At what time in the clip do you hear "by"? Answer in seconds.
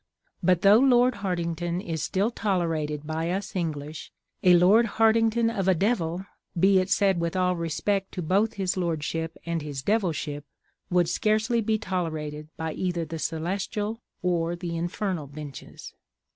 3.05-3.29, 12.57-12.73